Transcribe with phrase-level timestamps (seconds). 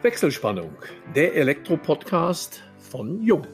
[0.00, 0.76] Wechselspannung,
[1.16, 3.44] der Elektro-Podcast von Jung.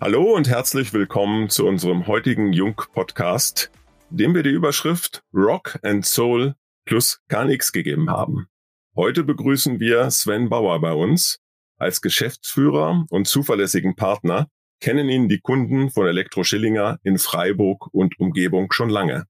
[0.00, 3.72] Hallo und herzlich willkommen zu unserem heutigen Jung-Podcast,
[4.08, 8.46] dem wir die Überschrift Rock and Soul plus gar nichts gegeben haben.
[8.94, 11.40] Heute begrüßen wir Sven Bauer bei uns.
[11.76, 14.46] Als Geschäftsführer und zuverlässigen Partner
[14.78, 19.26] kennen ihn die Kunden von Elektro Schillinger in Freiburg und Umgebung schon lange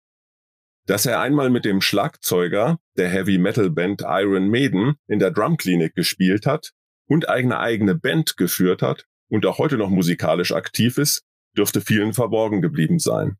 [0.89, 5.95] dass er einmal mit dem Schlagzeuger der Heavy Metal Band Iron Maiden in der Drumklinik
[5.95, 6.72] gespielt hat
[7.07, 12.14] und eigene eigene Band geführt hat und auch heute noch musikalisch aktiv ist, dürfte vielen
[12.14, 13.36] verborgen geblieben sein.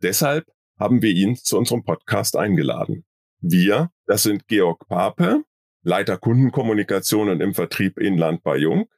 [0.00, 0.46] Deshalb
[0.78, 3.04] haben wir ihn zu unserem Podcast eingeladen.
[3.40, 5.42] Wir, das sind Georg Pape,
[5.82, 8.88] Leiter Kundenkommunikation und im Vertrieb Inland bei Jung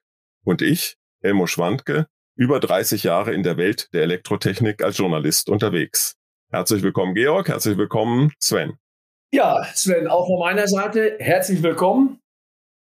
[0.45, 6.19] und ich, Elmo Schwandke, über 30 Jahre in der Welt der Elektrotechnik als Journalist unterwegs.
[6.51, 7.49] Herzlich willkommen, Georg.
[7.49, 8.75] Herzlich willkommen, Sven.
[9.33, 12.21] Ja, Sven, auch von meiner Seite herzlich willkommen.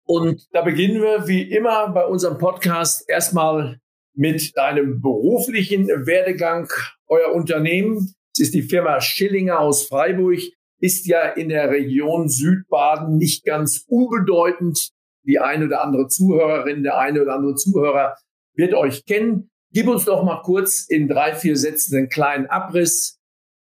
[0.05, 3.79] Und da beginnen wir wie immer bei unserem Podcast erstmal
[4.15, 6.69] mit deinem beruflichen Werdegang.
[7.07, 10.41] Euer Unternehmen, es ist die Firma Schillinger aus Freiburg,
[10.81, 14.91] ist ja in der Region Südbaden nicht ganz unbedeutend.
[15.25, 18.17] Die eine oder andere Zuhörerin, der eine oder andere Zuhörer
[18.57, 19.51] wird euch kennen.
[19.73, 23.20] Gib uns doch mal kurz in drei, vier Sätzen einen kleinen Abriss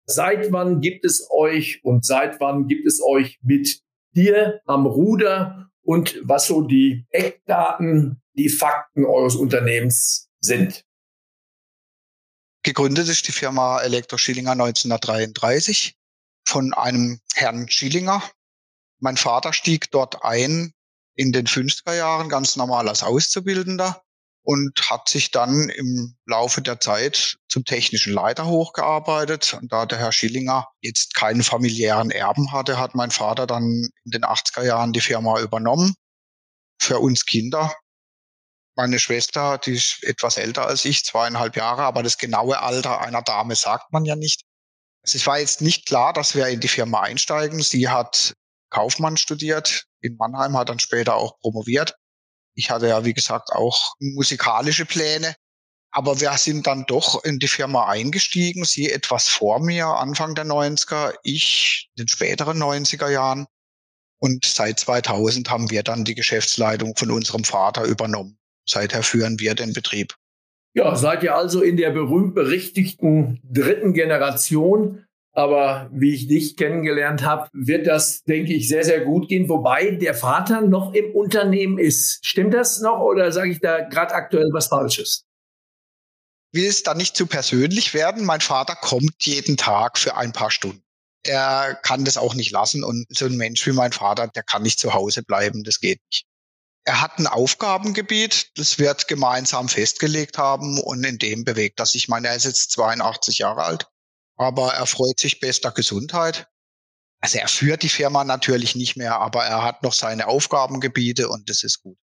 [0.09, 3.83] Seit wann gibt es euch und seit wann gibt es euch mit
[4.16, 10.83] dir am Ruder und was so die Eckdaten, die Fakten eures Unternehmens sind?
[12.63, 15.95] Gegründet ist die Firma Elektro Schillinger 1933
[16.44, 18.23] von einem Herrn Schillinger.
[18.97, 20.73] Mein Vater stieg dort ein
[21.13, 24.03] in den 50er Jahren ganz normal als Auszubildender
[24.50, 29.53] und hat sich dann im Laufe der Zeit zum technischen Leiter hochgearbeitet.
[29.53, 33.64] Und da der Herr Schillinger jetzt keinen familiären Erben hatte, hat mein Vater dann
[34.06, 35.94] in den 80er Jahren die Firma übernommen.
[36.81, 37.75] Für uns Kinder.
[38.75, 43.22] Meine Schwester, die ist etwas älter als ich, zweieinhalb Jahre, aber das genaue Alter einer
[43.22, 44.46] Dame sagt man ja nicht.
[45.03, 47.62] Es war jetzt nicht klar, dass wir in die Firma einsteigen.
[47.62, 48.34] Sie hat
[48.72, 51.94] Kaufmann studiert in Mannheim, hat dann später auch promoviert
[52.55, 55.35] ich hatte ja, wie gesagt, auch musikalische Pläne.
[55.91, 58.63] Aber wir sind dann doch in die Firma eingestiegen.
[58.63, 63.47] Sie etwas vor mir, Anfang der 90er, ich in den späteren 90er Jahren.
[64.19, 68.37] Und seit 2000 haben wir dann die Geschäftsleitung von unserem Vater übernommen.
[68.67, 70.16] Seither führen wir den Betrieb.
[70.75, 75.05] Ja, seid ihr also in der berühmt berichtigten dritten Generation
[75.39, 79.47] aber wie ich dich kennengelernt habe, wird das, denke ich, sehr, sehr gut gehen.
[79.47, 82.19] Wobei der Vater noch im Unternehmen ist.
[82.25, 85.23] Stimmt das noch oder sage ich da gerade aktuell was Falsches?
[86.51, 88.25] Will es da nicht zu persönlich werden?
[88.25, 90.83] Mein Vater kommt jeden Tag für ein paar Stunden.
[91.23, 94.63] Er kann das auch nicht lassen und so ein Mensch wie mein Vater, der kann
[94.63, 96.25] nicht zu Hause bleiben, das geht nicht.
[96.85, 102.03] Er hat ein Aufgabengebiet, das wird gemeinsam festgelegt haben und in dem bewegt er sich.
[102.03, 103.88] Ich meine, er ist jetzt 82 Jahre alt
[104.39, 106.47] aber er freut sich bester Gesundheit.
[107.22, 111.50] Also er führt die Firma natürlich nicht mehr, aber er hat noch seine Aufgabengebiete und
[111.50, 111.97] das ist gut.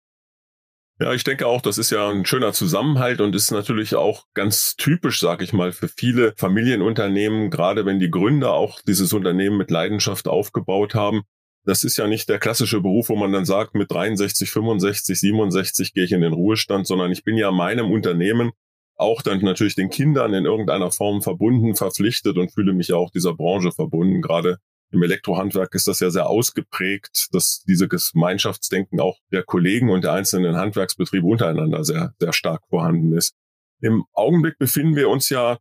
[1.00, 4.76] Ja, ich denke auch, das ist ja ein schöner Zusammenhalt und ist natürlich auch ganz
[4.76, 9.70] typisch, sage ich mal, für viele Familienunternehmen, gerade wenn die Gründer auch dieses Unternehmen mit
[9.70, 11.22] Leidenschaft aufgebaut haben.
[11.64, 15.94] Das ist ja nicht der klassische Beruf, wo man dann sagt, mit 63, 65, 67
[15.94, 18.52] gehe ich in den Ruhestand, sondern ich bin ja meinem Unternehmen
[18.96, 23.10] auch dann natürlich den Kindern in irgendeiner Form verbunden, verpflichtet und fühle mich ja auch
[23.10, 24.22] dieser Branche verbunden.
[24.22, 24.58] Gerade
[24.92, 30.12] im Elektrohandwerk ist das ja sehr ausgeprägt, dass diese Gemeinschaftsdenken auch der Kollegen und der
[30.12, 33.34] einzelnen Handwerksbetriebe untereinander sehr, sehr stark vorhanden ist.
[33.80, 35.58] Im Augenblick befinden wir uns ja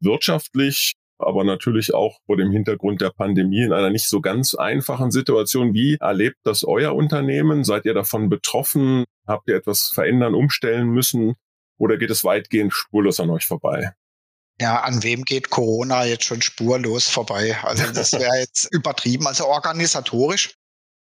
[0.00, 5.10] wirtschaftlich, aber natürlich auch vor dem Hintergrund der Pandemie in einer nicht so ganz einfachen
[5.10, 5.74] Situation.
[5.74, 7.64] Wie erlebt das euer Unternehmen?
[7.64, 9.04] Seid ihr davon betroffen?
[9.26, 11.34] Habt ihr etwas verändern, umstellen müssen?
[11.78, 13.92] Oder geht es weitgehend spurlos an euch vorbei?
[14.60, 17.56] Ja, an wem geht Corona jetzt schon spurlos vorbei?
[17.62, 19.26] Also das wäre jetzt übertrieben.
[19.26, 20.54] Also organisatorisch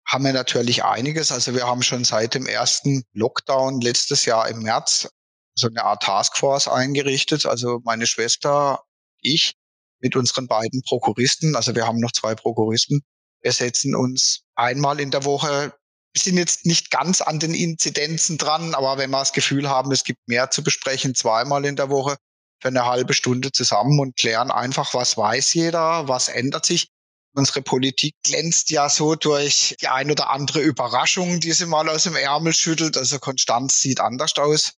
[0.06, 1.32] haben wir natürlich einiges.
[1.32, 5.08] Also wir haben schon seit dem ersten Lockdown letztes Jahr im März
[5.56, 7.46] so eine Art Taskforce eingerichtet.
[7.46, 8.84] Also meine Schwester,
[9.22, 9.56] ich
[10.00, 13.04] mit unseren beiden Prokuristen, also wir haben noch zwei Prokuristen,
[13.42, 15.74] wir setzen uns einmal in der Woche
[16.14, 19.92] wir sind jetzt nicht ganz an den Inzidenzen dran, aber wenn wir das Gefühl haben,
[19.92, 22.18] es gibt mehr zu besprechen, zweimal in der Woche
[22.62, 26.90] für eine halbe Stunde zusammen und klären einfach, was weiß jeder, was ändert sich.
[27.36, 32.04] Unsere Politik glänzt ja so durch die ein oder andere Überraschung, die sie mal aus
[32.04, 32.96] dem Ärmel schüttelt.
[32.96, 34.74] Also Konstanz sieht anders aus.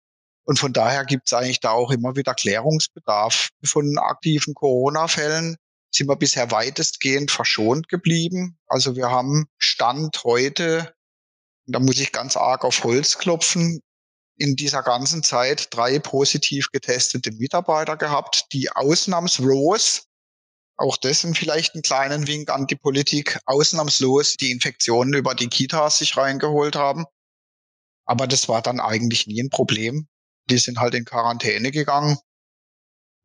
[0.44, 5.56] Und von daher gibt es eigentlich da auch immer wieder Klärungsbedarf von aktiven Corona-Fällen.
[5.90, 8.56] sind wir bisher weitestgehend verschont geblieben.
[8.66, 10.93] Also wir haben Stand heute,
[11.66, 13.80] da muss ich ganz arg auf Holz klopfen,
[14.36, 20.06] in dieser ganzen Zeit drei positiv getestete Mitarbeiter gehabt, die ausnahmslos,
[20.76, 25.98] auch dessen vielleicht einen kleinen Wink an die Politik, ausnahmslos die Infektionen über die Kitas
[25.98, 27.04] sich reingeholt haben.
[28.06, 30.08] Aber das war dann eigentlich nie ein Problem.
[30.50, 32.18] Die sind halt in Quarantäne gegangen.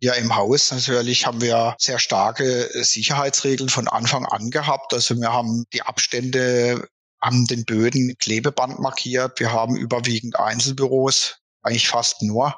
[0.01, 4.93] Ja, im Haus natürlich haben wir sehr starke Sicherheitsregeln von Anfang an gehabt.
[4.93, 6.87] Also wir haben die Abstände
[7.19, 9.39] an den Böden Klebeband markiert.
[9.39, 12.55] Wir haben überwiegend Einzelbüros, eigentlich fast nur.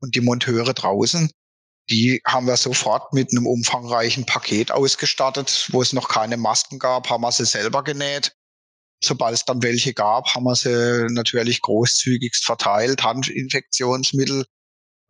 [0.00, 1.30] Und die Monteure draußen,
[1.90, 5.68] die haben wir sofort mit einem umfangreichen Paket ausgestattet.
[5.72, 8.32] Wo es noch keine Masken gab, haben wir sie selber genäht.
[9.02, 13.02] Sobald es dann welche gab, haben wir sie natürlich großzügigst verteilt.
[13.02, 14.44] Handinfektionsmittel.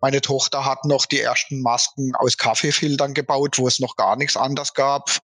[0.01, 4.37] Meine Tochter hat noch die ersten Masken aus Kaffeefiltern gebaut, wo es noch gar nichts
[4.37, 5.19] anders gab.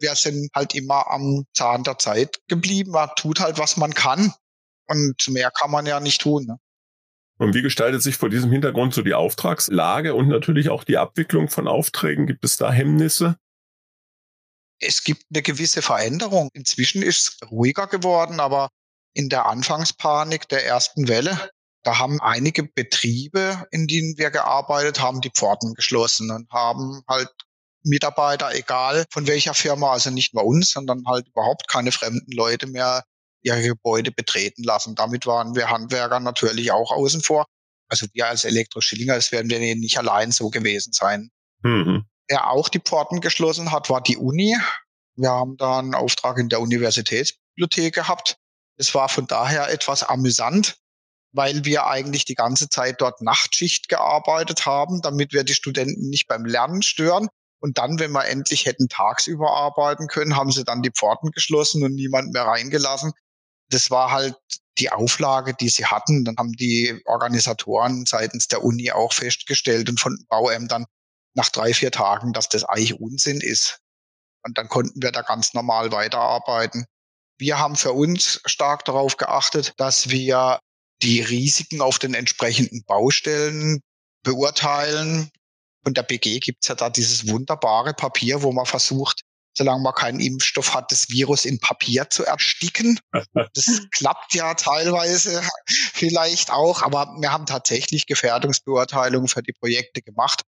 [0.00, 2.92] Wir sind halt immer am Zahn der Zeit geblieben.
[2.92, 4.32] Man tut halt, was man kann.
[4.86, 6.46] Und mehr kann man ja nicht tun.
[6.46, 6.58] Ne?
[7.38, 11.48] Und wie gestaltet sich vor diesem Hintergrund so die Auftragslage und natürlich auch die Abwicklung
[11.48, 12.26] von Aufträgen?
[12.26, 13.36] Gibt es da Hemmnisse?
[14.80, 16.50] es gibt eine gewisse Veränderung.
[16.52, 18.70] Inzwischen ist es ruhiger geworden, aber
[19.14, 21.50] in der Anfangspanik der ersten Welle,
[21.82, 27.30] da haben einige Betriebe, in denen wir gearbeitet haben, die Pforten geschlossen und haben halt
[27.88, 32.66] Mitarbeiter, egal von welcher Firma, also nicht nur uns, sondern halt überhaupt keine fremden Leute
[32.66, 33.04] mehr
[33.42, 34.94] ihre Gebäude betreten lassen.
[34.94, 37.46] Damit waren wir Handwerker natürlich auch außen vor.
[37.88, 41.30] Also wir als Elektroschillinger, das werden wir nicht allein so gewesen sein.
[41.62, 44.56] Mhm der auch die Pforten geschlossen hat, war die Uni.
[45.16, 48.36] Wir haben da einen Auftrag in der Universitätsbibliothek gehabt.
[48.76, 50.76] Es war von daher etwas amüsant,
[51.32, 56.28] weil wir eigentlich die ganze Zeit dort Nachtschicht gearbeitet haben, damit wir die Studenten nicht
[56.28, 57.28] beim Lernen stören.
[57.60, 61.82] Und dann, wenn wir endlich hätten tagsüber arbeiten können, haben sie dann die Pforten geschlossen
[61.82, 63.12] und niemand mehr reingelassen.
[63.70, 64.36] Das war halt
[64.78, 66.24] die Auflage, die sie hatten.
[66.24, 70.86] Dann haben die Organisatoren seitens der Uni auch festgestellt und von Bauämtern,
[71.34, 73.80] nach drei, vier Tagen, dass das eigentlich Unsinn ist.
[74.44, 76.84] Und dann konnten wir da ganz normal weiterarbeiten.
[77.38, 80.58] Wir haben für uns stark darauf geachtet, dass wir
[81.02, 83.80] die Risiken auf den entsprechenden Baustellen
[84.24, 85.30] beurteilen.
[85.84, 89.22] Und der BG gibt's ja da dieses wunderbare Papier, wo man versucht,
[89.58, 93.00] solange man keinen Impfstoff hat, das Virus in Papier zu ersticken.
[93.32, 95.42] Das klappt ja teilweise
[95.92, 100.42] vielleicht auch, aber wir haben tatsächlich Gefährdungsbeurteilungen für die Projekte gemacht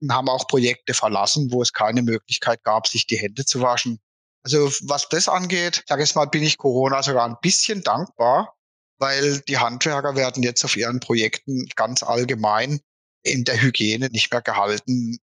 [0.00, 3.98] und haben auch Projekte verlassen, wo es keine Möglichkeit gab, sich die Hände zu waschen.
[4.44, 8.56] Also was das angeht, sage ich mal, bin ich Corona sogar ein bisschen dankbar,
[8.98, 12.80] weil die Handwerker werden jetzt auf ihren Projekten ganz allgemein
[13.22, 15.18] in der Hygiene nicht mehr gehalten.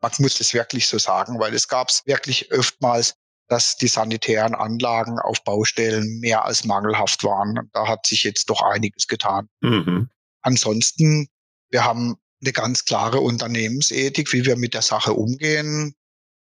[0.00, 3.14] Man muss das wirklich so sagen, weil es gab es wirklich öftmals,
[3.48, 7.68] dass die sanitären Anlagen auf Baustellen mehr als mangelhaft waren.
[7.72, 9.48] Da hat sich jetzt doch einiges getan.
[9.60, 10.10] Mhm.
[10.42, 11.28] Ansonsten,
[11.70, 15.94] wir haben eine ganz klare Unternehmensethik, wie wir mit der Sache umgehen.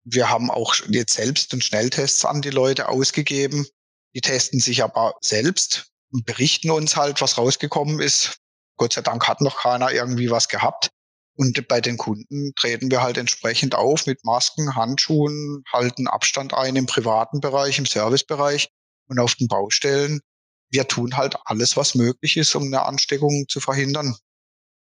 [0.03, 3.65] Wir haben auch jetzt selbst und Schnelltests an die Leute ausgegeben.
[4.13, 8.39] Die testen sich aber selbst und berichten uns halt, was rausgekommen ist.
[8.77, 10.89] Gott sei Dank hat noch keiner irgendwie was gehabt.
[11.37, 16.77] Und bei den Kunden treten wir halt entsprechend auf mit Masken, Handschuhen, halten Abstand ein
[16.77, 18.69] im privaten Bereich, im Servicebereich
[19.09, 20.21] und auf den Baustellen.
[20.69, 24.15] Wir tun halt alles, was möglich ist, um eine Ansteckung zu verhindern.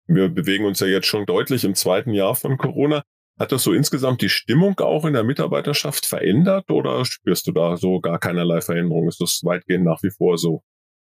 [0.07, 3.03] Wir bewegen uns ja jetzt schon deutlich im zweiten Jahr von Corona.
[3.37, 7.77] Hat das so insgesamt die Stimmung auch in der Mitarbeiterschaft verändert oder spürst du da
[7.77, 9.07] so gar keinerlei Veränderung?
[9.09, 10.63] Ist das weitgehend nach wie vor so?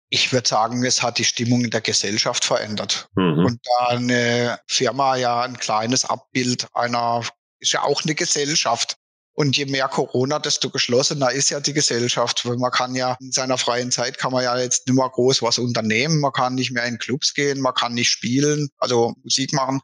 [0.09, 3.09] Ich würde sagen, es hat die Stimmung in der Gesellschaft verändert.
[3.15, 3.45] Mhm.
[3.45, 7.23] Und da eine Firma ja ein kleines Abbild einer,
[7.59, 8.97] ist ja auch eine Gesellschaft.
[9.33, 12.45] Und je mehr Corona, desto geschlossener ist ja die Gesellschaft.
[12.45, 15.41] Weil man kann ja in seiner freien Zeit kann man ja jetzt nicht mehr groß
[15.41, 16.21] was unternehmen.
[16.21, 19.81] Man kann nicht mehr in Clubs gehen, man kann nicht spielen, also Musik machen.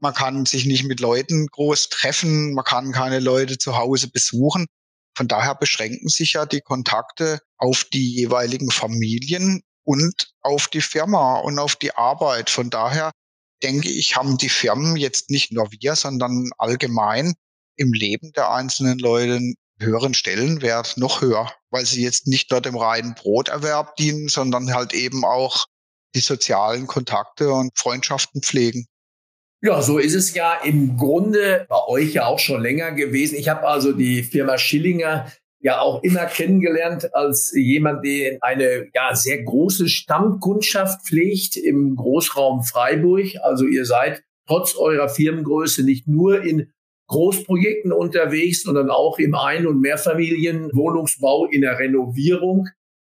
[0.00, 4.66] Man kann sich nicht mit Leuten groß treffen, man kann keine Leute zu Hause besuchen.
[5.16, 11.38] Von daher beschränken sich ja die Kontakte auf die jeweiligen Familien und auf die Firma
[11.40, 12.50] und auf die Arbeit.
[12.50, 13.10] Von daher
[13.62, 17.34] denke ich, haben die Firmen jetzt nicht nur wir, sondern allgemein
[17.76, 22.60] im Leben der einzelnen Leute einen höheren Stellenwert, noch höher, weil sie jetzt nicht nur
[22.60, 25.66] dem reinen Broterwerb dienen, sondern halt eben auch
[26.14, 28.86] die sozialen Kontakte und Freundschaften pflegen.
[29.62, 33.36] Ja, so ist es ja im Grunde bei euch ja auch schon länger gewesen.
[33.36, 35.26] Ich habe also die Firma Schillinger
[35.60, 42.62] ja auch immer kennengelernt als jemand, der eine ja sehr große Stammkundschaft pflegt im Großraum
[42.62, 43.26] Freiburg.
[43.42, 46.72] Also ihr seid trotz eurer Firmengröße nicht nur in
[47.08, 52.68] Großprojekten unterwegs, sondern auch im Ein- und Mehrfamilienwohnungsbau in der Renovierung.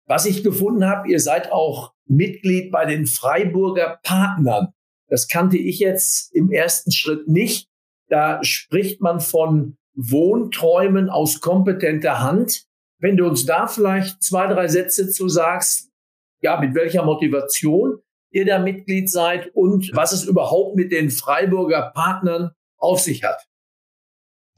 [0.08, 4.74] Was ich gefunden habe, ihr seid auch Mitglied bei den Freiburger Partnern.
[5.10, 7.68] Das kannte ich jetzt im ersten Schritt nicht.
[8.08, 12.66] Da spricht man von Wohnträumen aus kompetenter Hand.
[13.00, 15.90] Wenn du uns da vielleicht zwei, drei Sätze zu sagst,
[16.42, 18.02] ja, mit welcher Motivation
[18.32, 23.46] ihr da Mitglied seid und was es überhaupt mit den Freiburger Partnern auf sich hat.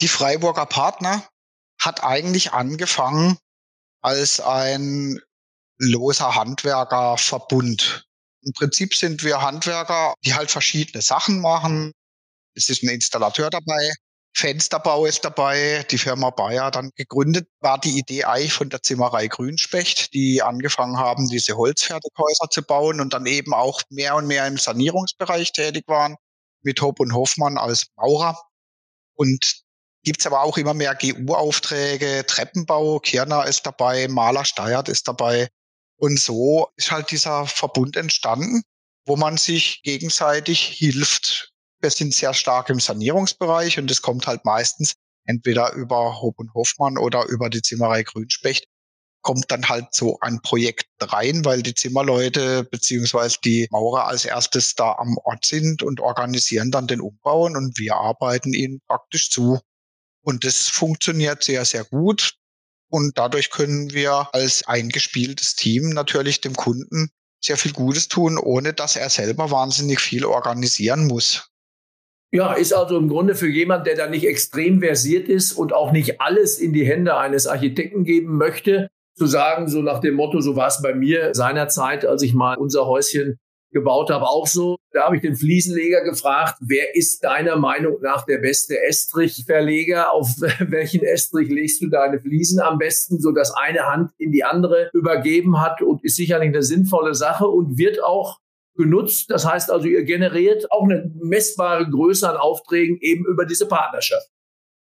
[0.00, 1.22] Die Freiburger Partner
[1.80, 3.38] hat eigentlich angefangen
[4.02, 5.20] als ein
[5.78, 8.06] loser Handwerkerverbund.
[8.42, 11.92] Im Prinzip sind wir Handwerker, die halt verschiedene Sachen machen.
[12.54, 13.92] Es ist ein Installateur dabei,
[14.34, 19.28] Fensterbau ist dabei, die Firma Bayer dann gegründet, war die Idee eigentlich von der Zimmerei
[19.28, 24.46] Grünspecht, die angefangen haben, diese Holzfertighäuser zu bauen und dann eben auch mehr und mehr
[24.46, 26.16] im Sanierungsbereich tätig waren,
[26.62, 28.40] mit Hopp und Hoffmann als Maurer.
[29.14, 29.62] Und
[30.02, 35.48] gibt's aber auch immer mehr GU-Aufträge, Treppenbau, Kirner ist dabei, Maler Steyert ist dabei.
[35.96, 38.62] Und so ist halt dieser Verbund entstanden,
[39.06, 44.44] wo man sich gegenseitig hilft, wir sind sehr stark im Sanierungsbereich und es kommt halt
[44.44, 44.94] meistens
[45.24, 48.66] entweder über Hob und Hofmann oder über die Zimmerei Grünspecht
[49.22, 54.74] kommt dann halt so ein Projekt rein, weil die Zimmerleute beziehungsweise die Maurer als erstes
[54.74, 59.60] da am Ort sind und organisieren dann den Umbau und wir arbeiten ihnen praktisch zu.
[60.24, 62.34] Und das funktioniert sehr, sehr gut.
[62.92, 67.08] Und dadurch können wir als eingespieltes Team natürlich dem Kunden
[67.40, 71.48] sehr viel Gutes tun, ohne dass er selber wahnsinnig viel organisieren muss.
[72.32, 75.90] Ja, ist also im Grunde für jemand, der da nicht extrem versiert ist und auch
[75.90, 80.42] nicht alles in die Hände eines Architekten geben möchte, zu sagen, so nach dem Motto,
[80.42, 83.38] so war es bei mir seinerzeit, als ich mal unser Häuschen
[83.72, 84.76] gebaut habe, auch so.
[84.92, 90.12] Da habe ich den Fliesenleger gefragt, wer ist deiner Meinung nach der beste Estrichverleger?
[90.12, 90.28] Auf
[90.60, 94.90] welchen Estrich legst du deine Fliesen am besten, so dass eine Hand in die andere
[94.92, 98.38] übergeben hat und ist sicherlich eine sinnvolle Sache und wird auch
[98.76, 99.30] genutzt.
[99.30, 104.28] Das heißt also, ihr generiert auch eine messbare Größe an Aufträgen eben über diese Partnerschaft.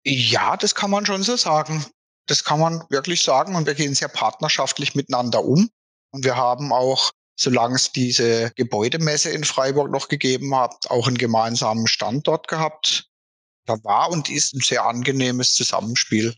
[0.05, 1.85] Ja, das kann man schon so sagen.
[2.27, 3.55] Das kann man wirklich sagen.
[3.55, 5.71] Und wir gehen sehr partnerschaftlich miteinander um.
[6.11, 11.19] Und wir haben auch, solange es diese Gebäudemesse in Freiburg noch gegeben hat, auch einen
[11.19, 13.09] gemeinsamen Standort gehabt.
[13.67, 16.35] Da war und ist ein sehr angenehmes Zusammenspiel.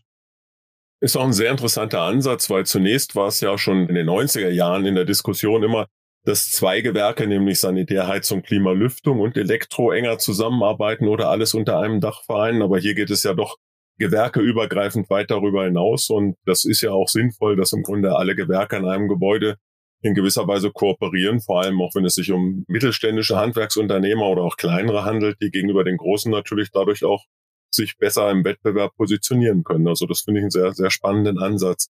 [0.99, 4.49] Ist auch ein sehr interessanter Ansatz, weil zunächst war es ja schon in den 90er
[4.49, 5.87] Jahren in der Diskussion immer,
[6.23, 12.23] dass zwei Gewerke, nämlich Sanitärheizung, Klimalüftung und Elektro enger zusammenarbeiten oder alles unter einem Dach
[12.23, 12.61] vereinen.
[12.61, 13.57] Aber hier geht es ja doch
[13.99, 16.09] gewerkeübergreifend weit darüber hinaus.
[16.09, 19.57] Und das ist ja auch sinnvoll, dass im Grunde alle Gewerke an einem Gebäude
[20.01, 24.57] in gewisser Weise kooperieren, vor allem auch wenn es sich um mittelständische Handwerksunternehmer oder auch
[24.57, 27.25] kleinere handelt, die gegenüber den großen natürlich dadurch auch
[27.71, 29.87] sich besser im Wettbewerb positionieren können.
[29.87, 31.89] Also das finde ich einen sehr, sehr spannenden Ansatz.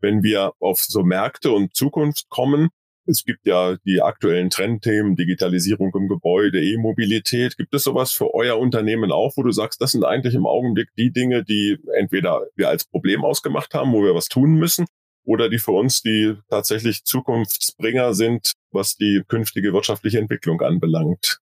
[0.00, 2.70] Wenn wir auf so Märkte und Zukunft kommen,
[3.06, 7.56] es gibt ja die aktuellen Trendthemen, Digitalisierung im Gebäude, E-Mobilität.
[7.56, 10.88] Gibt es sowas für euer Unternehmen auch, wo du sagst, das sind eigentlich im Augenblick
[10.96, 14.86] die Dinge, die entweder wir als Problem ausgemacht haben, wo wir was tun müssen,
[15.24, 21.40] oder die für uns die tatsächlich Zukunftsbringer sind, was die künftige wirtschaftliche Entwicklung anbelangt?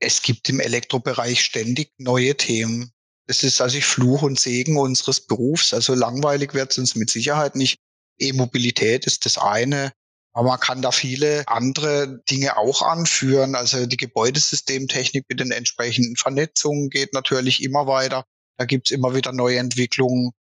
[0.00, 2.90] Es gibt im Elektrobereich ständig neue Themen.
[3.26, 5.72] Das ist also Fluch und Segen unseres Berufs.
[5.72, 7.78] Also langweilig wird es uns mit Sicherheit nicht.
[8.18, 9.92] E-Mobilität ist das eine.
[10.34, 13.54] Aber man kann da viele andere Dinge auch anführen.
[13.54, 18.24] Also die Gebäudesystemtechnik mit den entsprechenden Vernetzungen geht natürlich immer weiter.
[18.58, 20.32] Da gibt's immer wieder neue Entwicklungen.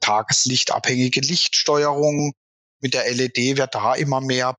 [0.00, 2.32] Tageslichtabhängige Lichtsteuerung.
[2.80, 4.56] Mit der LED wird da immer mehr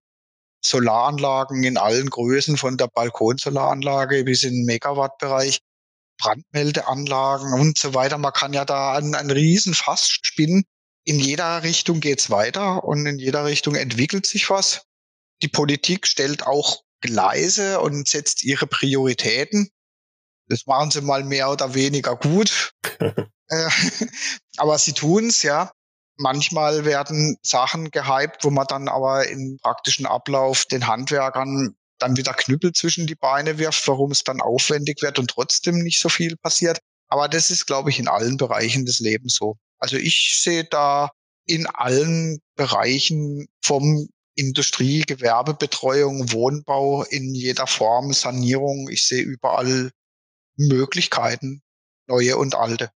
[0.65, 5.60] Solaranlagen in allen Größen, von der Balkonsolaranlage bis in den Megawattbereich,
[6.20, 8.17] Brandmeldeanlagen und so weiter.
[8.17, 10.63] Man kann ja da einen, einen riesen Fass spinnen
[11.08, 14.82] in jeder Richtung geht's weiter und in jeder Richtung entwickelt sich was.
[15.41, 19.70] Die Politik stellt auch Gleise und setzt ihre Prioritäten.
[20.50, 22.74] Das machen sie mal mehr oder weniger gut.
[23.50, 23.70] Äh,
[24.58, 25.72] aber sie tun's, ja.
[26.20, 32.34] Manchmal werden Sachen gehypt, wo man dann aber im praktischen Ablauf den Handwerkern dann wieder
[32.34, 36.36] Knüppel zwischen die Beine wirft, warum es dann aufwendig wird und trotzdem nicht so viel
[36.38, 36.80] passiert.
[37.08, 39.58] Aber das ist, glaube ich, in allen Bereichen des Lebens so.
[39.80, 41.12] Also ich sehe da
[41.46, 48.89] in allen Bereichen vom Industrie, Gewerbebetreuung, Wohnbau in jeder Form, Sanierung.
[48.89, 49.92] Ich sehe überall
[50.58, 51.62] Möglichkeiten,
[52.08, 52.92] neue und alte.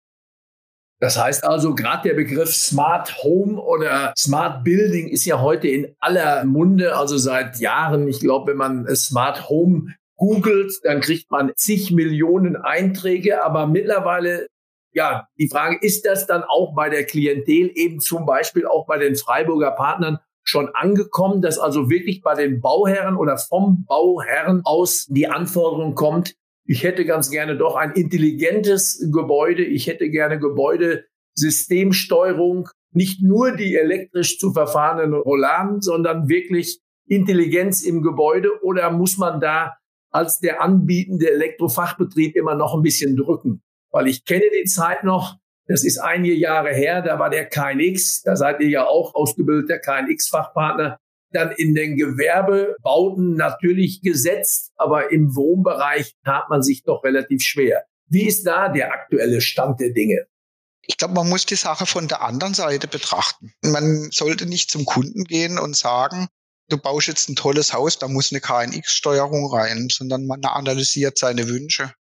[1.00, 5.94] Das heißt also, gerade der Begriff Smart Home oder Smart Building ist ja heute in
[6.00, 8.08] aller Munde, also seit Jahren.
[8.08, 14.48] Ich glaube, wenn man Smart Home googelt, dann kriegt man zig Millionen Einträge, aber mittlerweile
[14.92, 18.98] ja, die Frage, ist das dann auch bei der Klientel, eben zum Beispiel auch bei
[18.98, 25.06] den Freiburger Partnern, schon angekommen, dass also wirklich bei den Bauherren oder vom Bauherren aus
[25.08, 26.34] die Anforderung kommt,
[26.68, 33.74] ich hätte ganz gerne doch ein intelligentes Gebäude, ich hätte gerne Gebäudesystemsteuerung, nicht nur die
[33.74, 38.50] elektrisch zu verfahrenen Rolladen, sondern wirklich Intelligenz im Gebäude.
[38.62, 39.78] Oder muss man da
[40.10, 43.62] als der anbietende Elektrofachbetrieb immer noch ein bisschen drücken?
[43.90, 48.20] Weil ich kenne die Zeit noch, das ist einige Jahre her, da war der KNX,
[48.22, 50.98] da seid ihr ja auch ausgebildeter KNX-Fachpartner,
[51.30, 57.84] dann in den Gewerbebauten natürlich gesetzt, aber im Wohnbereich tat man sich doch relativ schwer.
[58.06, 60.26] Wie ist da der aktuelle Stand der Dinge?
[60.86, 63.52] Ich glaube, man muss die Sache von der anderen Seite betrachten.
[63.62, 66.28] Man sollte nicht zum Kunden gehen und sagen,
[66.68, 71.46] du baust jetzt ein tolles Haus, da muss eine KNX-Steuerung rein, sondern man analysiert seine
[71.48, 71.92] Wünsche.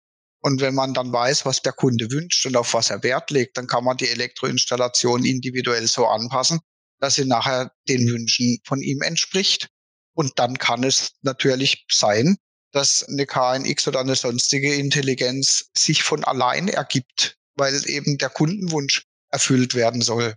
[0.40, 3.56] Und wenn man dann weiß, was der Kunde wünscht und auf was er Wert legt,
[3.56, 6.60] dann kann man die Elektroinstallation individuell so anpassen,
[7.00, 9.68] dass sie nachher den Wünschen von ihm entspricht.
[10.14, 12.36] Und dann kann es natürlich sein,
[12.72, 19.04] dass eine KNX oder eine sonstige Intelligenz sich von allein ergibt, weil eben der Kundenwunsch
[19.30, 20.34] erfüllt werden soll.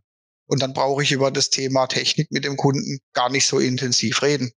[0.48, 4.22] Und dann brauche ich über das Thema Technik mit dem Kunden gar nicht so intensiv
[4.22, 4.52] reden.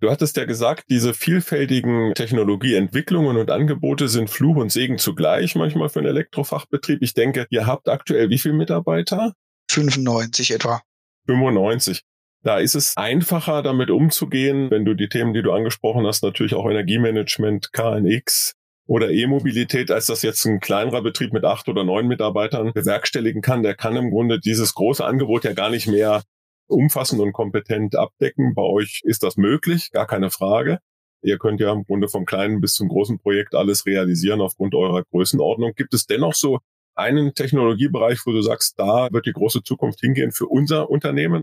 [0.00, 5.88] Du hattest ja gesagt, diese vielfältigen Technologieentwicklungen und Angebote sind Fluch und Segen zugleich manchmal
[5.88, 7.00] für einen Elektrofachbetrieb.
[7.00, 9.32] Ich denke, ihr habt aktuell wie viele Mitarbeiter?
[9.70, 10.82] 95 etwa.
[11.26, 12.02] 95.
[12.42, 16.54] Da ist es einfacher, damit umzugehen, wenn du die Themen, die du angesprochen hast, natürlich
[16.54, 18.52] auch Energiemanagement, KNX
[18.86, 23.62] oder E-Mobilität, als das jetzt ein kleinerer Betrieb mit acht oder neun Mitarbeitern bewerkstelligen kann.
[23.62, 26.22] Der kann im Grunde dieses große Angebot ja gar nicht mehr
[26.68, 28.54] umfassend und kompetent abdecken.
[28.54, 30.78] Bei euch ist das möglich, gar keine Frage.
[31.22, 35.02] Ihr könnt ja im Grunde vom kleinen bis zum großen Projekt alles realisieren aufgrund eurer
[35.10, 35.72] Größenordnung.
[35.74, 36.60] Gibt es dennoch so
[36.96, 41.42] einen Technologiebereich, wo du sagst, da wird die große Zukunft hingehen für unser Unternehmen?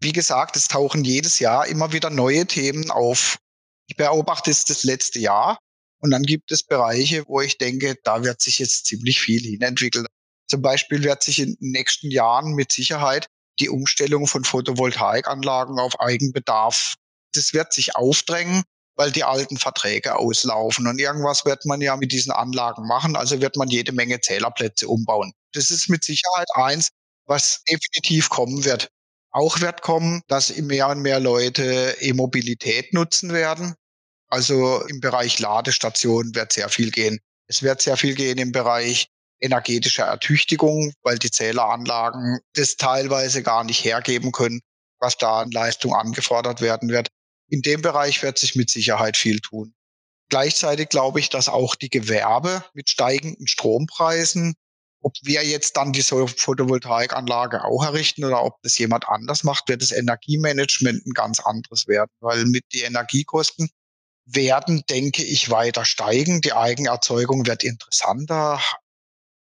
[0.00, 3.38] Wie gesagt, es tauchen jedes Jahr immer wieder neue Themen auf.
[3.86, 5.58] Ich beobachte es das letzte Jahr
[6.00, 10.06] und dann gibt es Bereiche, wo ich denke, da wird sich jetzt ziemlich viel hinentwickeln.
[10.48, 13.26] Zum Beispiel wird sich in den nächsten Jahren mit Sicherheit
[13.60, 16.94] die Umstellung von Photovoltaikanlagen auf Eigenbedarf,
[17.34, 18.62] das wird sich aufdrängen,
[19.00, 20.86] weil die alten Verträge auslaufen.
[20.86, 23.16] Und irgendwas wird man ja mit diesen Anlagen machen.
[23.16, 25.32] Also wird man jede Menge Zählerplätze umbauen.
[25.54, 26.90] Das ist mit Sicherheit eins,
[27.24, 28.90] was definitiv kommen wird.
[29.30, 33.74] Auch wird kommen, dass mehr und mehr Leute E-Mobilität nutzen werden.
[34.28, 37.20] Also im Bereich Ladestationen wird sehr viel gehen.
[37.46, 39.06] Es wird sehr viel gehen im Bereich
[39.40, 44.60] energetischer Ertüchtigung, weil die Zähleranlagen das teilweise gar nicht hergeben können,
[44.98, 47.08] was da an Leistung angefordert werden wird.
[47.50, 49.74] In dem Bereich wird sich mit Sicherheit viel tun.
[50.28, 54.54] Gleichzeitig glaube ich, dass auch die Gewerbe mit steigenden Strompreisen,
[55.02, 59.82] ob wir jetzt dann diese Photovoltaikanlage auch errichten oder ob das jemand anders macht, wird
[59.82, 63.68] das Energiemanagement ein ganz anderes werden, weil mit die Energiekosten
[64.26, 66.40] werden, denke ich, weiter steigen.
[66.42, 68.60] Die Eigenerzeugung wird interessanter,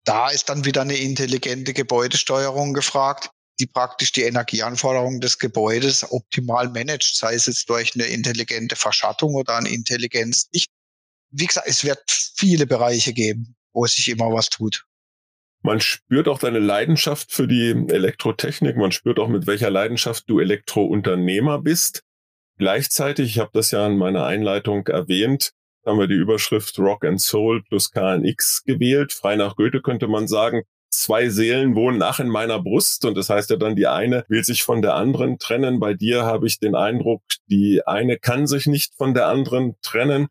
[0.05, 6.69] da ist dann wieder eine intelligente Gebäudesteuerung gefragt, die praktisch die Energieanforderungen des Gebäudes optimal
[6.69, 10.69] managt, sei es jetzt durch eine intelligente Verschattung oder ein Intelligenzlicht.
[11.31, 11.99] Wie gesagt, es wird
[12.35, 14.85] viele Bereiche geben, wo sich immer was tut.
[15.61, 18.77] Man spürt auch deine Leidenschaft für die Elektrotechnik.
[18.77, 22.03] Man spürt auch, mit welcher Leidenschaft du Elektrounternehmer bist.
[22.57, 25.51] Gleichzeitig, ich habe das ja in meiner Einleitung erwähnt,
[25.85, 29.11] haben wir die Überschrift Rock and Soul plus KNX gewählt.
[29.11, 33.29] Frei nach Goethe könnte man sagen, zwei Seelen wohnen nach in meiner Brust und das
[33.29, 35.79] heißt ja dann, die eine will sich von der anderen trennen.
[35.79, 40.27] Bei dir habe ich den Eindruck, die eine kann sich nicht von der anderen trennen,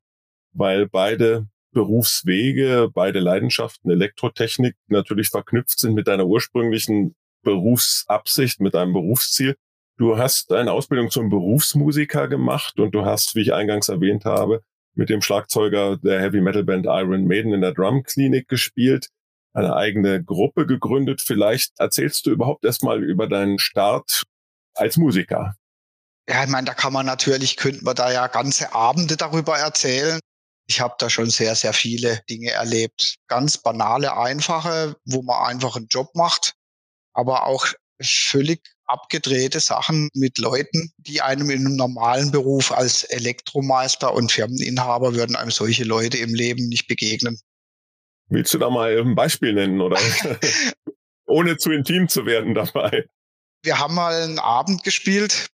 [0.52, 8.92] weil beide Berufswege, beide Leidenschaften, Elektrotechnik natürlich verknüpft sind mit deiner ursprünglichen Berufsabsicht, mit deinem
[8.92, 9.56] Berufsziel.
[9.96, 14.62] Du hast eine Ausbildung zum Berufsmusiker gemacht und du hast, wie ich eingangs erwähnt habe,
[14.94, 19.08] mit dem Schlagzeuger der Heavy Metal Band Iron Maiden in der Drum Clinic gespielt,
[19.52, 21.20] eine eigene Gruppe gegründet.
[21.20, 24.24] Vielleicht erzählst du überhaupt erstmal über deinen Start
[24.74, 25.54] als Musiker.
[26.28, 30.20] Ja, ich meine, da kann man natürlich, könnten wir da ja ganze Abende darüber erzählen.
[30.68, 33.14] Ich habe da schon sehr, sehr viele Dinge erlebt.
[33.26, 36.52] Ganz banale, einfache, wo man einfach einen Job macht,
[37.14, 37.66] aber auch
[38.02, 45.14] völlig abgedrehte Sachen mit Leuten, die einem in einem normalen Beruf als Elektromeister und Firmeninhaber
[45.14, 47.40] würden einem solche Leute im Leben nicht begegnen.
[48.28, 49.98] Willst du da mal ein Beispiel nennen oder
[51.26, 53.06] ohne zu intim zu werden dabei?
[53.62, 55.48] Wir haben mal einen Abend gespielt.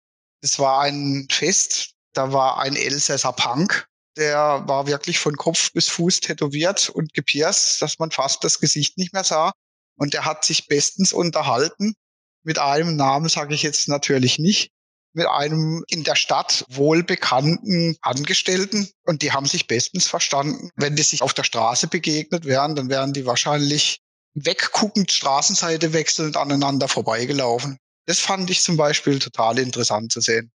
[0.42, 1.94] Es war ein Fest.
[2.12, 3.87] Da war ein Elsässer Punk.
[4.16, 8.98] Der war wirklich von Kopf bis Fuß tätowiert und gepierst, dass man fast das Gesicht
[8.98, 9.52] nicht mehr sah.
[9.96, 11.94] Und er hat sich bestens unterhalten.
[12.42, 14.72] Mit einem Namen sage ich jetzt natürlich nicht.
[15.12, 18.88] Mit einem in der Stadt wohlbekannten Angestellten.
[19.05, 20.70] Und die haben sich bestens verstanden.
[20.77, 24.01] Wenn die sich auf der Straße begegnet wären, dann wären die wahrscheinlich
[24.35, 27.79] wegguckend Straßenseite wechselnd aneinander vorbeigelaufen.
[28.07, 30.53] Das fand ich zum Beispiel total interessant zu sehen.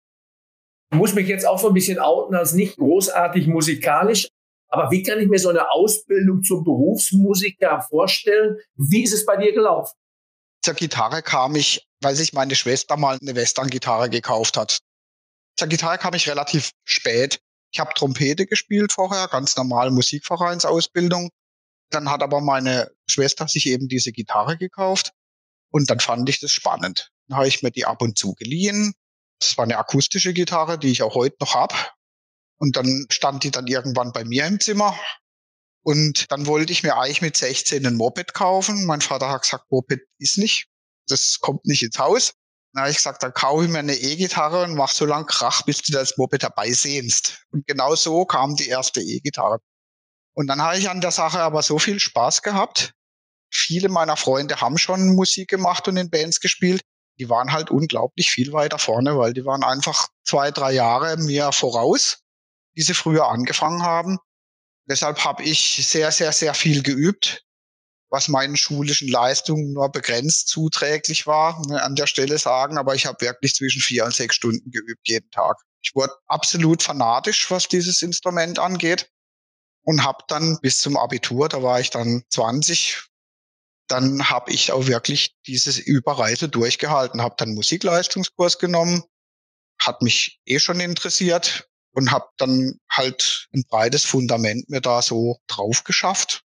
[0.91, 4.27] Ich muss mich jetzt auch so ein bisschen outen als nicht großartig musikalisch.
[4.67, 8.57] Aber wie kann ich mir so eine Ausbildung zum Berufsmusiker vorstellen?
[8.75, 9.93] Wie ist es bei dir gelaufen?
[10.61, 14.79] Zur Gitarre kam ich, weil sich meine Schwester mal eine Western-Gitarre gekauft hat.
[15.57, 17.41] Zur Gitarre kam ich relativ spät.
[17.73, 21.29] Ich habe Trompete gespielt vorher, ganz normal Musikvereinsausbildung.
[21.89, 25.11] Dann hat aber meine Schwester sich eben diese Gitarre gekauft
[25.71, 27.11] und dann fand ich das spannend.
[27.27, 28.93] Dann habe ich mir die ab und zu geliehen,
[29.41, 31.95] das war eine akustische Gitarre, die ich auch heute noch hab.
[32.57, 34.97] Und dann stand die dann irgendwann bei mir im Zimmer.
[35.83, 38.85] Und dann wollte ich mir eigentlich mit 16 ein Moped kaufen.
[38.85, 40.67] Mein Vater hat gesagt, Moped ist nicht.
[41.07, 42.33] Das kommt nicht ins Haus.
[42.75, 45.81] Habe ich gesagt, dann kaufe ich mir eine E-Gitarre und mach so lang Krach, bis
[45.81, 47.43] du das Moped dabei sehnst.
[47.51, 49.59] Und genau so kam die erste E-Gitarre.
[50.33, 52.93] Und dann habe ich an der Sache aber so viel Spaß gehabt.
[53.53, 56.81] Viele meiner Freunde haben schon Musik gemacht und in Bands gespielt
[57.21, 61.51] die waren halt unglaublich viel weiter vorne, weil die waren einfach zwei, drei Jahre mir
[61.51, 62.23] voraus,
[62.75, 64.17] die sie früher angefangen haben.
[64.89, 67.45] Deshalb habe ich sehr, sehr, sehr viel geübt,
[68.11, 72.77] was meinen schulischen Leistungen nur begrenzt zuträglich war, ne, an der Stelle sagen.
[72.77, 75.57] Aber ich habe wirklich zwischen vier und sechs Stunden geübt jeden Tag.
[75.81, 79.09] Ich wurde absolut fanatisch, was dieses Instrument angeht
[79.83, 83.01] und habe dann bis zum Abitur, da war ich dann 20,
[83.87, 89.03] dann habe ich auch wirklich dieses Überreise durchgehalten, habe dann Musikleistungskurs genommen,
[89.79, 95.39] hat mich eh schon interessiert und habe dann halt ein breites Fundament mir da so
[95.47, 96.43] drauf geschafft.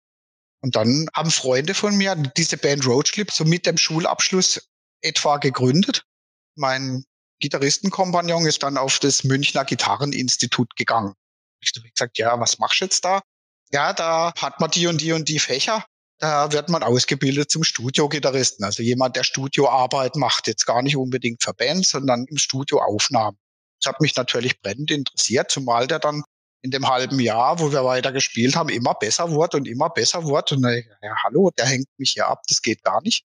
[0.60, 4.68] Und dann haben Freunde von mir diese Band Roadclip so mit dem Schulabschluss
[5.00, 6.04] etwa gegründet.
[6.56, 7.04] Mein
[7.40, 11.14] Gitarristenkompagnon ist dann auf das Münchner Gitarreninstitut gegangen.
[11.60, 13.20] Ich habe gesagt, ja, was machst du jetzt da?
[13.70, 15.84] Ja, da hat man die und die und die Fächer
[16.18, 18.64] da wird man ausgebildet zum Studiogitarristen.
[18.64, 23.38] Also jemand, der Studioarbeit macht, jetzt gar nicht unbedingt für Bands, sondern im Studio Aufnahmen.
[23.80, 26.24] Das hat mich natürlich brennend interessiert, zumal der dann
[26.62, 30.24] in dem halben Jahr, wo wir weiter gespielt haben, immer besser wurde und immer besser
[30.24, 30.56] wurde.
[30.56, 33.24] Und ja, hallo, der hängt mich hier ab, das geht gar nicht.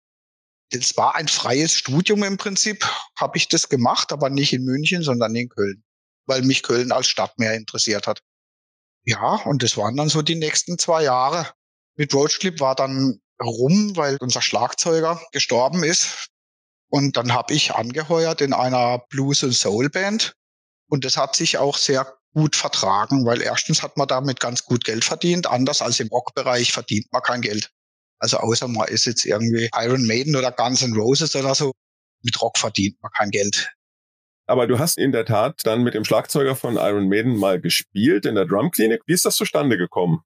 [0.72, 2.86] Das war ein freies Studium im Prinzip,
[3.17, 5.84] habe ich das gemacht, aber nicht in München, sondern in Köln,
[6.26, 8.22] weil mich Köln als Stadt mehr interessiert hat.
[9.06, 11.48] Ja, und das waren dann so die nächsten zwei Jahre
[11.96, 16.30] mit Roachclip war dann rum, weil unser Schlagzeuger gestorben ist.
[16.89, 20.36] Und dann habe ich angeheuert in einer Blues- und Soul-Band.
[20.88, 24.84] Und das hat sich auch sehr gut vertragen, weil erstens hat man damit ganz gut
[24.84, 25.48] Geld verdient.
[25.48, 27.72] Anders als im Rockbereich verdient man kein Geld.
[28.19, 31.72] Also außer man ist jetzt irgendwie Iron Maiden oder Guns N' Roses oder so.
[32.24, 33.72] Mit Rock verdient man kein Geld.
[34.46, 38.26] Aber du hast in der Tat dann mit dem Schlagzeuger von Iron Maiden mal gespielt
[38.26, 39.02] in der Drumklinik.
[39.06, 40.22] Wie ist das zustande gekommen?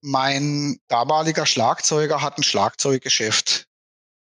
[0.00, 3.66] Mein damaliger Schlagzeuger hat ein Schlagzeuggeschäft.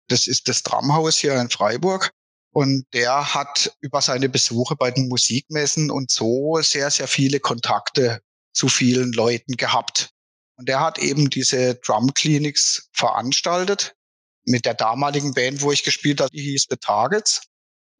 [0.08, 2.10] Das ist das Drumhaus hier in Freiburg.
[2.58, 8.20] Und der hat über seine Besuche bei den Musikmessen und so sehr, sehr viele Kontakte
[8.52, 10.10] zu vielen Leuten gehabt.
[10.56, 13.94] Und der hat eben diese Drum Clinics veranstaltet
[14.44, 17.42] mit der damaligen Band, wo ich gespielt habe, die hieß The Targets.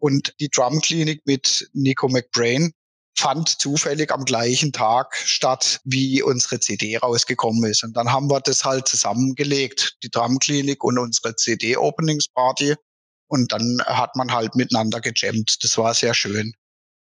[0.00, 2.72] Und die Drum Clinic mit Nico McBrain
[3.16, 7.84] fand zufällig am gleichen Tag statt, wie unsere CD rausgekommen ist.
[7.84, 12.74] Und dann haben wir das halt zusammengelegt, die Drumklinik und unsere CD-Openingsparty.
[13.28, 15.58] Und dann hat man halt miteinander gejammt.
[15.62, 16.54] Das war sehr schön.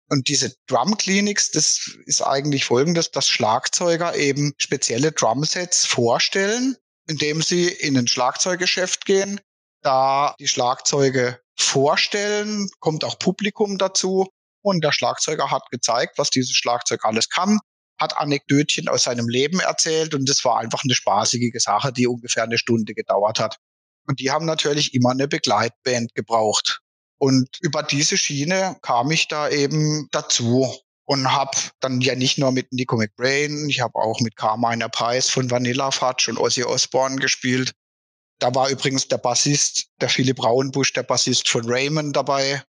[0.08, 6.76] Und diese Drumclinics, das ist eigentlich folgendes, dass Schlagzeuger eben spezielle Drumsets vorstellen,
[7.08, 9.40] indem sie in ein Schlagzeuggeschäft gehen,
[9.82, 14.28] da die Schlagzeuge vorstellen, kommt auch Publikum dazu
[14.62, 17.58] und der Schlagzeuger hat gezeigt, was dieses Schlagzeug alles kann,
[17.98, 22.44] hat Anekdötchen aus seinem Leben erzählt und das war einfach eine spaßige Sache, die ungefähr
[22.44, 23.58] eine Stunde gedauert hat.
[24.06, 26.80] Und die haben natürlich immer eine Begleitband gebraucht.
[27.18, 30.66] Und über diese Schiene kam ich da eben dazu
[31.06, 35.28] und habe dann ja nicht nur mit Nico McBrain, ich habe auch mit Carmine Price
[35.28, 37.72] von Vanilla Fudge und Ozzy Osbourne gespielt.
[38.38, 42.62] Da war übrigens der Bassist, der Philipp Braunbusch, der Bassist von Raymond dabei.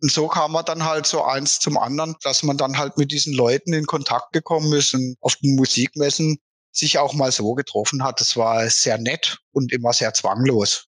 [0.00, 3.10] Und so kam man dann halt so eins zum anderen, dass man dann halt mit
[3.10, 6.38] diesen Leuten in Kontakt gekommen ist und auf den Musikmessen
[6.78, 8.20] sich auch mal so getroffen hat.
[8.20, 10.86] Das war sehr nett und immer sehr zwanglos.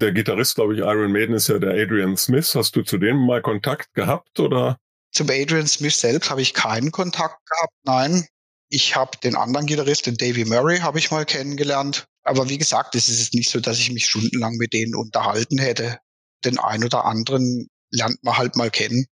[0.00, 2.54] Der Gitarrist, glaube ich, Iron Maiden ist ja der Adrian Smith.
[2.54, 4.78] Hast du zu dem mal Kontakt gehabt oder?
[5.12, 7.74] Zum Adrian Smith selbst habe ich keinen Kontakt gehabt.
[7.84, 8.26] Nein,
[8.70, 12.06] ich habe den anderen Gitarrist, den Davy Murray, habe ich mal kennengelernt.
[12.22, 15.98] Aber wie gesagt, es ist nicht so, dass ich mich stundenlang mit denen unterhalten hätte.
[16.44, 19.06] Den einen oder anderen lernt man halt mal kennen.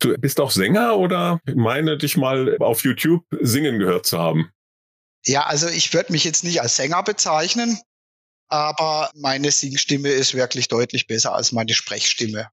[0.00, 4.50] Du bist auch Sänger oder meine dich mal auf YouTube singen gehört zu haben?
[5.26, 7.78] Ja, also ich würde mich jetzt nicht als Sänger bezeichnen,
[8.48, 12.48] aber meine Singstimme ist wirklich deutlich besser als meine Sprechstimme.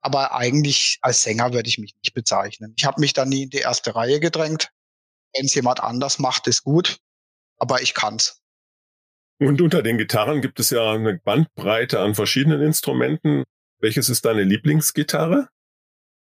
[0.00, 2.74] Aber eigentlich als Sänger würde ich mich nicht bezeichnen.
[2.76, 4.68] Ich habe mich da nie in die erste Reihe gedrängt.
[5.34, 6.98] Wenn es jemand anders macht, ist gut,
[7.58, 8.40] aber ich kann's.
[9.38, 13.44] Und unter den Gitarren gibt es ja eine Bandbreite an verschiedenen Instrumenten.
[13.78, 15.48] Welches ist deine Lieblingsgitarre?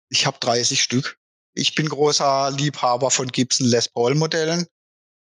[0.10, 1.18] Ich habe 30 Stück.
[1.54, 4.66] Ich bin großer Liebhaber von Gibson Les Paul Modellen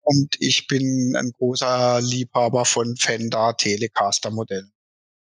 [0.09, 4.71] und ich bin ein großer Liebhaber von Fender Telecaster Modellen.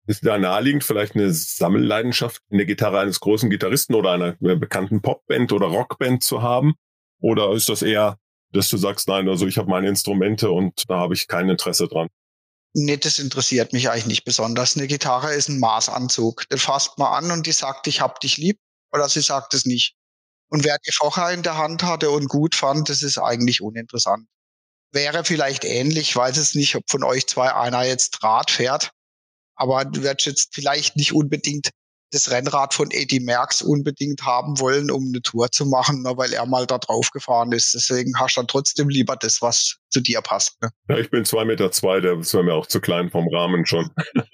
[0.05, 5.01] Ist da naheliegend vielleicht eine Sammelleidenschaft in der Gitarre eines großen Gitarristen oder einer bekannten
[5.01, 6.75] Popband oder Rockband zu haben?
[7.19, 8.19] Oder ist das eher,
[8.51, 11.88] dass du sagst, nein, also ich habe meine Instrumente und da habe ich kein Interesse
[11.88, 12.08] dran?
[12.73, 14.77] Nee, das interessiert mich eigentlich nicht besonders.
[14.77, 16.47] Eine Gitarre ist ein Maßanzug.
[16.49, 18.60] Den fasst man an und die sagt, ich hab dich lieb
[18.91, 19.95] oder sie sagt es nicht.
[20.49, 24.27] Und wer die vorher in der Hand hatte und gut fand, das ist eigentlich uninteressant.
[24.91, 28.91] Wäre vielleicht ähnlich, weiß es nicht, ob von euch zwei einer jetzt Rad fährt,
[29.56, 31.69] aber du wirst jetzt vielleicht nicht unbedingt
[32.12, 36.34] das Rennrad von Eddie Merckx unbedingt haben wollen, um eine Tour zu machen, nur weil
[36.34, 37.73] er mal da drauf gefahren ist.
[37.73, 40.60] Deswegen hast du dann trotzdem lieber das, was zu dir passt.
[40.62, 40.69] Ne?
[40.89, 43.91] Ja, ich bin zwei Meter zwei, der ist mir auch zu klein vom Rahmen schon.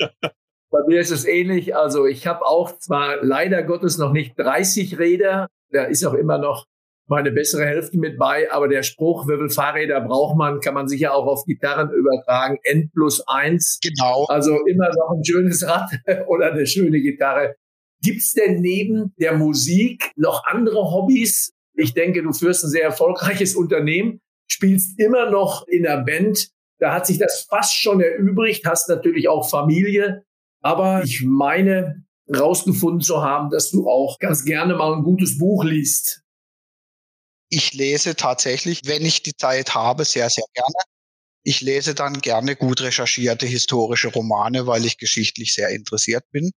[0.72, 1.76] Bei mir ist es ähnlich.
[1.76, 6.38] Also ich habe auch zwar leider Gottes noch nicht 30 Räder, da ist auch immer
[6.38, 6.66] noch
[7.08, 11.14] meine bessere Hälfte mit bei, aber der Spruch, wie Fahrräder braucht man, kann man sicher
[11.14, 12.58] auch auf Gitarren übertragen.
[12.64, 13.80] N plus eins.
[13.82, 14.26] Genau.
[14.26, 15.92] Also immer noch ein schönes Rad
[16.28, 17.56] oder eine schöne Gitarre.
[18.02, 21.54] Gibt's denn neben der Musik noch andere Hobbys?
[21.76, 26.50] Ich denke, du führst ein sehr erfolgreiches Unternehmen, spielst immer noch in der Band.
[26.80, 30.24] Da hat sich das fast schon erübrigt, hast natürlich auch Familie.
[30.62, 35.64] Aber ich meine, rausgefunden zu haben, dass du auch ganz gerne mal ein gutes Buch
[35.64, 36.25] liest.
[37.50, 40.74] Ich lese tatsächlich, wenn ich die Zeit habe, sehr, sehr gerne.
[41.44, 46.52] Ich lese dann gerne gut recherchierte historische Romane, weil ich geschichtlich sehr interessiert bin.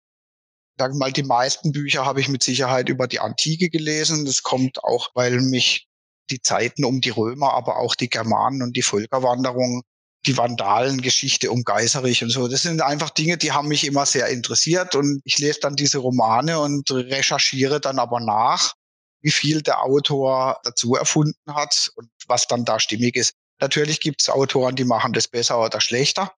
[0.78, 4.24] Sag mal, die meisten Bücher habe ich mit Sicherheit über die Antike gelesen.
[4.26, 5.88] Das kommt auch, weil mich
[6.30, 9.82] die Zeiten um die Römer, aber auch die Germanen und die Völkerwanderung
[10.26, 12.48] die Vandalengeschichte um Geiserich und so.
[12.48, 15.98] Das sind einfach Dinge, die haben mich immer sehr interessiert und ich lese dann diese
[15.98, 18.74] Romane und recherchiere dann aber nach,
[19.20, 23.34] wie viel der Autor dazu erfunden hat und was dann da stimmig ist.
[23.60, 26.32] Natürlich gibt es Autoren, die machen das besser oder schlechter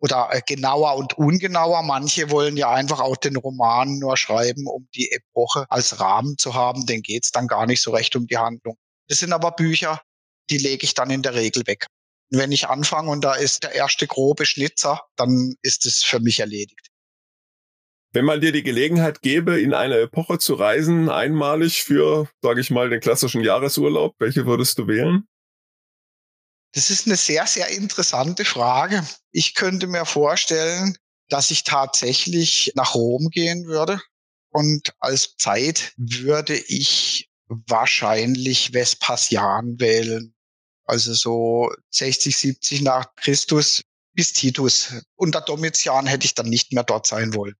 [0.00, 1.82] oder äh, genauer und ungenauer.
[1.82, 6.54] Manche wollen ja einfach auch den Roman nur schreiben, um die Epoche als Rahmen zu
[6.54, 6.86] haben.
[6.86, 8.76] Den geht's dann gar nicht so recht um die Handlung.
[9.08, 10.00] Das sind aber Bücher,
[10.50, 11.86] die lege ich dann in der Regel weg.
[12.30, 16.40] Wenn ich anfange und da ist der erste grobe Schnitzer, dann ist es für mich
[16.40, 16.87] erledigt.
[18.12, 22.70] Wenn man dir die Gelegenheit gäbe, in eine Epoche zu reisen, einmalig für, sage ich
[22.70, 25.28] mal, den klassischen Jahresurlaub, welche würdest du wählen?
[26.72, 29.06] Das ist eine sehr, sehr interessante Frage.
[29.30, 30.96] Ich könnte mir vorstellen,
[31.28, 34.00] dass ich tatsächlich nach Rom gehen würde.
[34.50, 40.34] Und als Zeit würde ich wahrscheinlich Vespasian wählen.
[40.84, 43.82] Also so 60, 70 nach Christus
[44.14, 44.94] bis Titus.
[45.16, 47.54] Unter Domitian hätte ich dann nicht mehr dort sein wollen.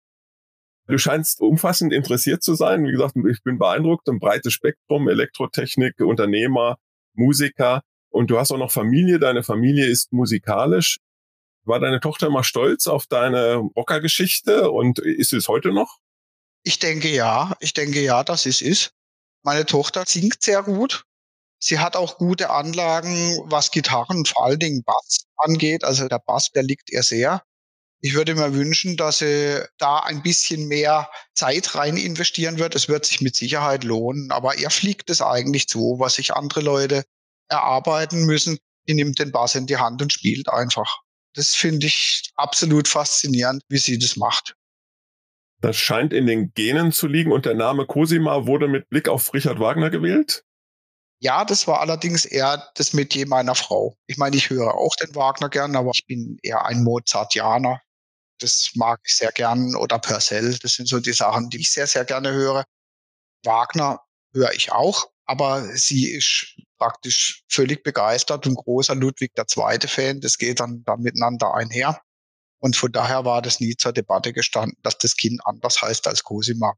[0.89, 2.85] Du scheinst umfassend interessiert zu sein.
[2.85, 4.09] Wie gesagt, ich bin beeindruckt.
[4.09, 6.79] Ein breites Spektrum, Elektrotechnik, Unternehmer,
[7.13, 7.83] Musiker.
[8.09, 9.19] Und du hast auch noch Familie.
[9.19, 10.99] Deine Familie ist musikalisch.
[11.65, 15.99] War deine Tochter immer stolz auf deine Rockergeschichte und ist es heute noch?
[16.63, 17.55] Ich denke ja.
[17.61, 18.93] Ich denke ja, dass es ist.
[19.43, 21.05] Meine Tochter singt sehr gut.
[21.61, 25.85] Sie hat auch gute Anlagen, was Gitarren, vor allen Dingen Bass angeht.
[25.85, 27.43] Also der Bass, der liegt ihr sehr.
[28.01, 32.77] Ich würde mir wünschen, dass sie da ein bisschen mehr Zeit rein investieren wird.
[32.77, 34.31] Es wird sich mit Sicherheit lohnen.
[34.31, 37.05] Aber ihr fliegt es eigentlich zu, was sich andere Leute
[37.49, 38.59] erarbeiten müssen.
[38.89, 41.01] Die nimmt den Bass in die Hand und spielt einfach.
[41.35, 44.55] Das finde ich absolut faszinierend, wie sie das macht.
[45.61, 49.35] Das scheint in den Genen zu liegen und der Name Cosima wurde mit Blick auf
[49.35, 50.45] Richard Wagner gewählt?
[51.21, 53.97] Ja, das war allerdings eher das Metier meiner Frau.
[54.07, 57.81] Ich meine, ich höre auch den Wagner gern, aber ich bin eher ein Mozartianer.
[58.39, 59.75] Das mag ich sehr gern.
[59.75, 62.65] Oder Purcell, das sind so die Sachen, die ich sehr, sehr gerne höre.
[63.45, 64.01] Wagner
[64.33, 70.21] höre ich auch, aber sie ist praktisch völlig begeistert und großer Ludwig II-Fan.
[70.21, 72.01] Das geht dann, dann miteinander einher.
[72.61, 76.25] Und von daher war das nie zur Debatte gestanden, dass das Kind anders heißt als
[76.25, 76.75] Cosima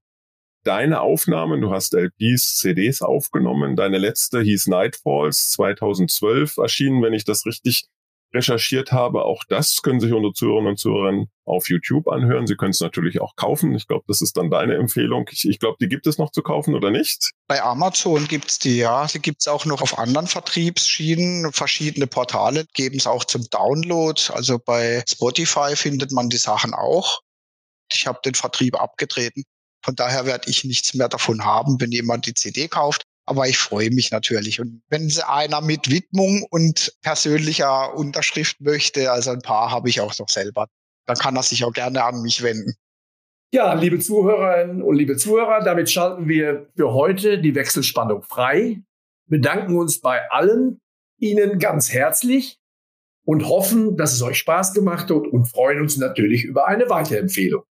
[0.64, 3.77] deine Aufnahmen, du hast LPs, CDs aufgenommen.
[3.77, 7.87] Deine letzte hieß Nightfalls 2012 erschienen, wenn ich das richtig
[8.32, 9.24] recherchiert habe.
[9.24, 12.46] Auch das können sich unsere Zuhörerinnen und Zuhörer auf YouTube anhören.
[12.46, 13.74] Sie können es natürlich auch kaufen.
[13.74, 15.28] Ich glaube, das ist dann deine Empfehlung.
[15.32, 17.30] Ich, ich glaube, die gibt es noch zu kaufen oder nicht?
[17.48, 19.06] Bei Amazon gibt es die, ja.
[19.06, 21.52] Die gibt es auch noch auf anderen Vertriebsschienen.
[21.52, 24.20] Verschiedene Portale geben es auch zum Download.
[24.32, 27.20] Also bei Spotify findet man die Sachen auch.
[27.92, 29.42] Ich habe den Vertrieb abgetreten.
[29.84, 33.04] Von daher werde ich nichts mehr davon haben, wenn jemand die CD kauft.
[33.26, 34.61] Aber ich freue mich natürlich.
[34.61, 40.18] Und wenn einer mit Widmung und persönlicher Unterschrift möchte, also ein paar habe ich auch
[40.18, 40.66] noch selber,
[41.06, 42.74] dann kann er sich auch gerne an mich wenden.
[43.52, 48.80] Ja, liebe Zuhörerinnen und liebe Zuhörer, damit schalten wir für heute die Wechselspannung frei,
[49.26, 50.80] bedanken uns bei allen
[51.18, 52.59] Ihnen ganz herzlich
[53.24, 57.62] und hoffen, dass es euch Spaß gemacht hat und freuen uns natürlich über eine Weiterempfehlung.